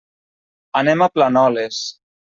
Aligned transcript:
Anem 0.81 1.05
a 1.05 1.11
Planoles. 1.19 1.87